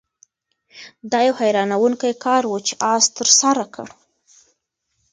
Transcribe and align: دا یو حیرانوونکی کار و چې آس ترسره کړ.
دا 1.11 1.19
یو 1.27 1.35
حیرانوونکی 1.41 2.13
کار 2.25 2.43
و 2.47 2.53
چې 2.67 2.73
آس 2.93 3.05
ترسره 3.17 3.65
کړ. 3.75 3.87